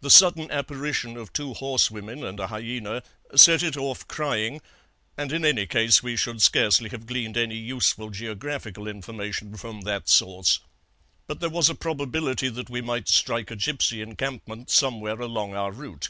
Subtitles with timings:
[0.00, 3.04] The sudden apparition of two horsewomen and a hyaena
[3.36, 4.60] set it off crying,
[5.16, 10.08] and in any case we should scarcely have gleaned any useful geographical information from that
[10.08, 10.58] source;
[11.28, 15.70] but there was a probability that we might strike a gipsy encampment somewhere along our
[15.70, 16.08] route.